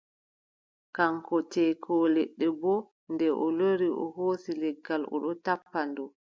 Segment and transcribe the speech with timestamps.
[0.95, 2.79] Kaŋko ceekoowo leɗɗe boo,
[3.11, 6.03] nde o lori, o hoosi leggal o ɗon tappa ndu.